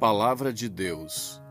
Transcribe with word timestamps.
Palavra 0.00 0.52
de 0.52 0.68
Deus. 0.68 1.42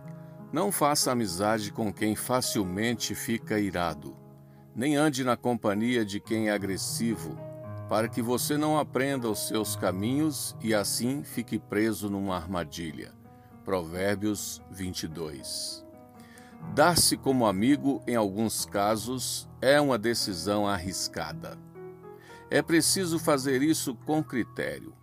Não 0.52 0.72
faça 0.72 1.12
amizade 1.12 1.72
com 1.72 1.92
quem 1.92 2.16
facilmente 2.16 3.14
fica 3.14 3.60
irado, 3.60 4.16
nem 4.76 4.96
ande 4.96 5.24
na 5.24 5.36
companhia 5.36 6.06
de 6.06 6.20
quem 6.20 6.48
é 6.48 6.52
agressivo, 6.52 7.38
para 7.90 8.08
que 8.08 8.22
você 8.22 8.58
não 8.58 8.78
aprenda 8.78 9.30
os 9.30 9.48
seus 9.48 9.76
caminhos 9.76 10.56
e 10.62 10.74
assim 10.74 11.24
fique 11.24 11.60
preso 11.60 12.10
numa 12.10 12.36
armadilha. 12.36 13.14
Provérbios 13.66 14.62
22. 14.72 15.86
Dar-se 16.74 17.18
como 17.18 17.46
amigo, 17.46 18.02
em 18.08 18.16
alguns 18.16 18.66
casos, 18.66 19.50
é 19.62 19.80
uma 19.80 19.98
decisão 19.98 20.68
arriscada. 20.68 21.58
É 22.50 22.62
preciso 22.62 23.20
fazer 23.20 23.62
isso 23.62 23.96
com 24.06 24.24
critério. 24.24 24.94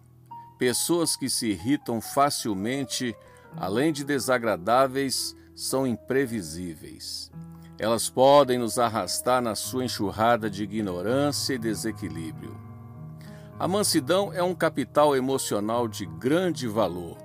Pessoas 0.59 1.17
que 1.17 1.29
se 1.29 1.49
irritam 1.49 2.01
facilmente 2.01 3.17
além 3.57 3.93
de 3.93 4.05
desagradáveis, 4.05 5.37
são 5.55 5.87
imprevisíveis. 5.87 7.31
Elas 7.79 8.09
podem 8.09 8.59
nos 8.59 8.79
arrastar 8.79 9.41
na 9.43 9.55
sua 9.55 9.85
enxurrada 9.85 10.49
de 10.49 10.63
ignorância 10.63 11.55
e 11.55 11.59
desequilíbrio. 11.59 12.57
A 13.59 13.69
mansidão 13.69 14.33
é 14.33 14.43
um 14.43 14.55
capital 14.55 15.17
emocional 15.17 15.87
de 15.87 16.07
grande 16.07 16.67
valor 16.67 17.17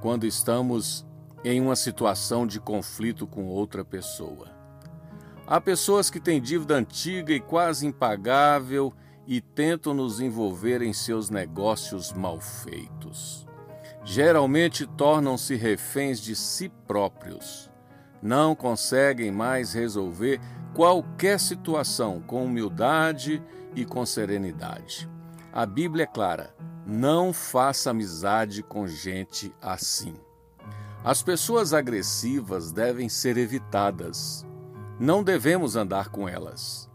quando 0.00 0.26
estamos 0.26 1.06
em 1.44 1.60
uma 1.60 1.76
situação 1.76 2.46
de 2.46 2.60
conflito 2.60 3.26
com 3.26 3.46
outra 3.46 3.84
pessoa. 3.84 4.48
Há 5.46 5.60
pessoas 5.60 6.10
que 6.10 6.20
têm 6.20 6.42
dívida 6.42 6.74
antiga 6.74 7.32
e 7.32 7.40
quase 7.40 7.86
impagável 7.86 8.92
e 9.28 9.40
tentam 9.40 9.94
nos 9.94 10.20
envolver 10.20 10.82
em 10.82 10.92
seus 10.92 11.30
negócios 11.30 12.12
mal 12.12 12.40
feitos 12.40 13.46
geralmente 14.08 14.86
tornam-se 14.86 15.54
reféns 15.54 16.18
de 16.18 16.34
si 16.34 16.70
próprios. 16.86 17.70
Não 18.22 18.54
conseguem 18.54 19.30
mais 19.30 19.74
resolver 19.74 20.40
qualquer 20.74 21.38
situação 21.38 22.20
com 22.26 22.46
humildade 22.46 23.42
e 23.76 23.84
com 23.84 24.06
serenidade. 24.06 25.08
A 25.52 25.66
Bíblia 25.66 26.04
é 26.04 26.06
clara: 26.06 26.54
não 26.86 27.34
faça 27.34 27.90
amizade 27.90 28.62
com 28.62 28.88
gente 28.88 29.54
assim. 29.60 30.14
As 31.04 31.22
pessoas 31.22 31.74
agressivas 31.74 32.72
devem 32.72 33.10
ser 33.10 33.36
evitadas. 33.36 34.44
Não 34.98 35.22
devemos 35.22 35.76
andar 35.76 36.08
com 36.08 36.26
elas. 36.26 36.87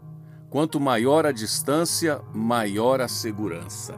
Quanto 0.54 0.78
maior 0.78 1.26
a 1.26 1.32
distância, 1.32 2.22
maior 2.32 3.00
a 3.00 3.08
segurança. 3.08 3.96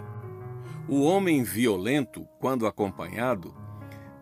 O 0.89 1.03
homem 1.03 1.43
violento, 1.43 2.27
quando 2.41 2.67
acompanhado, 2.67 3.55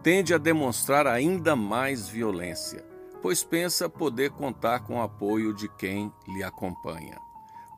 tende 0.03 0.35
a 0.35 0.37
demonstrar 0.37 1.07
ainda 1.07 1.55
mais 1.55 2.09
violência, 2.09 2.85
pois 3.23 3.45
pensa 3.45 3.89
poder 3.89 4.33
contar 4.33 4.81
com 4.81 4.97
o 4.97 5.01
apoio 5.01 5.55
de 5.55 5.69
quem 5.77 6.13
lhe 6.27 6.43
acompanha. 6.43 7.21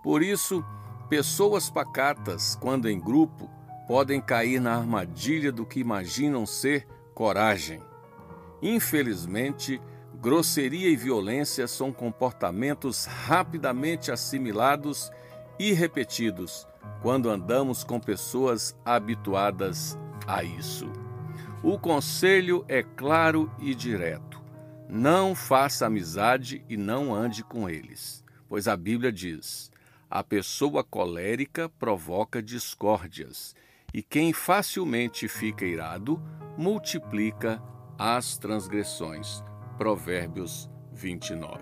Por 0.03 0.23
isso, 0.23 0.65
pessoas 1.11 1.69
pacatas, 1.69 2.57
quando 2.59 2.89
em 2.89 2.99
grupo, 2.99 3.51
podem 3.87 4.23
cair 4.23 4.59
na 4.59 4.75
armadilha 4.75 5.53
do 5.53 5.67
que 5.67 5.81
imaginam 5.81 6.47
ser 6.47 6.89
coragem. 7.15 7.83
Infelizmente, 8.63 9.83
grosseria 10.27 10.89
e 10.89 10.97
violência 10.97 11.69
são 11.69 11.93
comportamentos 11.93 13.05
rapidamente 13.05 14.11
assimilados 14.11 15.09
e 15.57 15.73
repetidos 15.73 16.67
quando 17.01 17.31
andamos 17.31 17.85
com 17.85 18.01
pessoas 18.01 18.77
habituadas 18.85 19.97
a 20.27 20.43
isso. 20.43 20.91
O 21.63 21.79
conselho 21.79 22.65
é 22.67 22.83
claro 22.83 23.49
e 23.61 23.73
direto: 23.73 24.43
não 24.89 25.33
faça 25.33 25.87
amizade 25.87 26.65
e 26.69 26.77
não 26.77 27.15
ande 27.15 27.45
com 27.45 27.71
eles, 27.71 28.25
pois 28.49 28.67
a 28.67 28.77
Bíblia 28.77 29.13
diz: 29.13 29.71
a 30.11 30.25
pessoa 30.25 30.83
colérica 30.83 31.69
provoca 31.69 32.43
discórdias, 32.43 33.55
e 33.95 34.03
quem 34.03 34.33
facilmente 34.33 35.29
fica 35.29 35.65
irado 35.65 36.21
multiplica 36.59 37.63
as 37.97 38.37
transgressões. 38.37 39.41
Provérbios 39.77 40.71
29. 40.91 41.61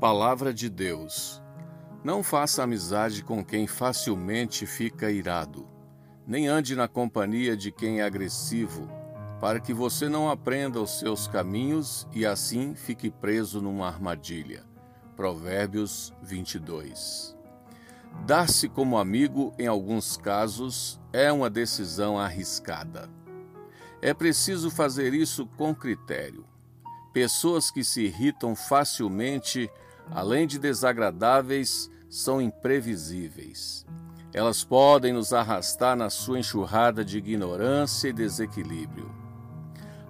Palavra 0.00 0.52
de 0.52 0.68
Deus. 0.68 1.40
Não 2.02 2.24
faça 2.24 2.64
amizade 2.64 3.22
com 3.22 3.44
quem 3.44 3.68
facilmente 3.68 4.66
fica 4.66 5.12
irado, 5.12 5.68
nem 6.26 6.48
ande 6.48 6.74
na 6.74 6.88
companhia 6.88 7.56
de 7.56 7.70
quem 7.70 8.00
é 8.00 8.02
agressivo, 8.02 8.88
para 9.40 9.60
que 9.60 9.72
você 9.72 10.08
não 10.08 10.28
aprenda 10.28 10.80
os 10.80 10.98
seus 10.98 11.28
caminhos 11.28 12.04
e 12.12 12.26
assim 12.26 12.74
fique 12.74 13.12
preso 13.12 13.62
numa 13.62 13.86
armadilha. 13.86 14.66
Provérbios 15.18 16.14
22. 16.22 17.36
Dar-se 18.24 18.68
como 18.68 18.96
amigo, 18.96 19.52
em 19.58 19.66
alguns 19.66 20.16
casos, 20.16 21.00
é 21.12 21.32
uma 21.32 21.50
decisão 21.50 22.16
arriscada. 22.16 23.10
É 24.00 24.14
preciso 24.14 24.70
fazer 24.70 25.12
isso 25.12 25.44
com 25.56 25.74
critério. 25.74 26.44
Pessoas 27.12 27.68
que 27.68 27.82
se 27.82 28.02
irritam 28.02 28.54
facilmente 28.54 29.68
além 30.08 30.46
de 30.46 30.56
desagradáveis, 30.56 31.90
são 32.08 32.40
imprevisíveis. 32.40 33.84
Elas 34.32 34.62
podem 34.62 35.12
nos 35.12 35.32
arrastar 35.32 35.96
na 35.96 36.10
sua 36.10 36.38
enxurrada 36.38 37.04
de 37.04 37.18
ignorância 37.18 38.06
e 38.06 38.12
desequilíbrio. 38.12 39.12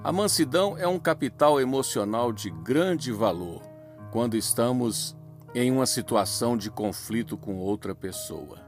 A 0.04 0.12
mansidão 0.12 0.76
é 0.76 0.86
um 0.86 0.98
capital 0.98 1.58
emocional 1.58 2.30
de 2.30 2.50
grande 2.50 3.10
valor 3.10 3.67
quando 4.10 4.36
estamos 4.36 5.16
em 5.54 5.70
uma 5.70 5.86
situação 5.86 6.56
de 6.56 6.70
conflito 6.70 7.36
com 7.36 7.56
outra 7.56 7.94
pessoa. 7.94 8.60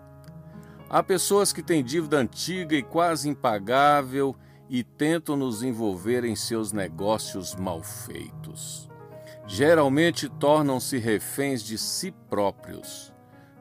Há 0.88 1.02
pessoas 1.02 1.52
que 1.52 1.62
têm 1.62 1.84
dívida 1.84 2.18
antiga 2.18 2.74
e 2.74 2.82
quase 2.82 3.28
impagável 3.28 4.34
e 4.68 4.82
tentam 4.82 5.36
nos 5.36 5.62
envolver 5.62 6.24
em 6.24 6.34
seus 6.34 6.72
negócios 6.72 7.54
mal 7.54 7.82
feitos 7.82 8.90
geralmente 9.50 10.28
tornam-se 10.28 10.96
reféns 10.96 11.60
de 11.60 11.76
si 11.76 12.12
próprios. 12.30 13.12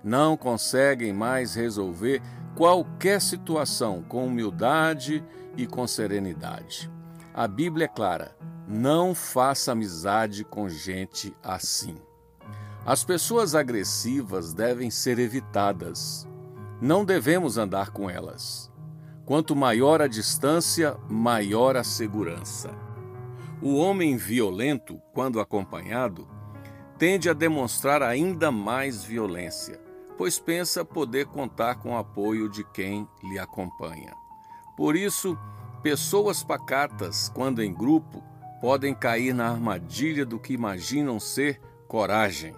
Não 0.03 0.37
conseguem 0.37 1.11
mais 1.11 1.55
resolver 1.55 2.21
qualquer 2.55 3.19
situação 3.19 4.03
com 4.03 4.27
humildade 4.27 5.23
e 5.57 5.65
com 5.65 5.87
serenidade. 5.87 6.91
A 7.33 7.47
Bíblia 7.47 7.85
é 7.85 7.87
clara: 7.87 8.35
não 8.71 9.15
faça 9.15 9.71
amizade 9.71 10.43
com 10.43 10.69
gente 10.69 11.35
assim. 11.41 11.97
As 12.85 13.03
pessoas 13.03 13.55
agressivas 13.55 14.53
devem 14.53 14.91
ser 14.91 15.17
evitadas. 15.17 16.27
Não 16.79 17.03
devemos 17.03 17.57
andar 17.57 17.89
com 17.89 18.07
elas. 18.07 18.71
Quanto 19.25 19.55
maior 19.55 20.03
a 20.03 20.07
distância, 20.07 20.95
maior 21.09 21.75
a 21.75 21.83
segurança. 21.83 22.69
O 23.59 23.75
homem 23.75 24.15
violento, 24.17 25.01
quando 25.13 25.39
acompanhado, 25.39 26.27
tende 26.99 27.27
a 27.27 27.33
demonstrar 27.33 28.03
ainda 28.03 28.51
mais 28.51 29.03
violência, 29.03 29.81
pois 30.15 30.37
pensa 30.37 30.85
poder 30.85 31.25
contar 31.25 31.75
com 31.75 31.93
o 31.93 31.97
apoio 31.97 32.47
de 32.47 32.63
quem 32.65 33.07
lhe 33.23 33.39
acompanha. 33.39 34.13
Por 34.77 34.95
isso, 34.95 35.35
pessoas 35.81 36.43
pacatas, 36.43 37.29
quando 37.33 37.63
em 37.63 37.73
grupo, 37.73 38.28
podem 38.61 38.93
cair 38.93 39.33
na 39.33 39.49
armadilha 39.49 40.25
do 40.25 40.39
que 40.39 40.53
imaginam 40.53 41.19
ser 41.19 41.59
coragem. 41.87 42.55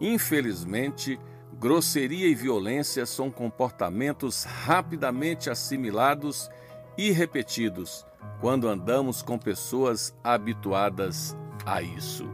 Infelizmente, 0.00 1.18
grosseria 1.54 2.26
e 2.26 2.34
violência 2.34 3.06
são 3.06 3.30
comportamentos 3.30 4.44
rapidamente 4.44 5.48
assimilados 5.48 6.50
e 6.96 7.10
repetidos 7.10 8.06
quando 8.40 8.68
andamos 8.68 9.22
com 9.22 9.38
pessoas 9.38 10.14
habituadas 10.22 11.36
a 11.64 11.80
isso. 11.80 12.28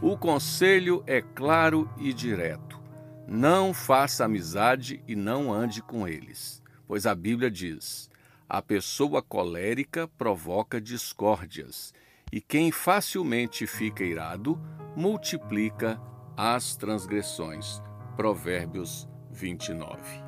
O 0.00 0.16
conselho 0.16 1.02
é 1.06 1.20
claro 1.20 1.88
e 1.98 2.12
direto: 2.12 2.80
não 3.26 3.72
faça 3.72 4.24
amizade 4.24 5.02
e 5.06 5.14
não 5.14 5.52
ande 5.52 5.82
com 5.82 6.06
eles, 6.06 6.62
pois 6.86 7.06
a 7.06 7.14
Bíblia 7.14 7.50
diz: 7.50 8.10
a 8.48 8.60
pessoa 8.60 9.22
colérica 9.22 10.06
provoca 10.06 10.80
discórdias, 10.80 11.92
e 12.32 12.40
quem 12.40 12.72
facilmente 12.72 13.66
fica 13.66 14.04
irado 14.04 14.60
multiplica 14.96 16.00
as 16.36 16.76
transgressões. 16.76 17.82
Provérbios 18.16 19.08
29. 19.30 20.23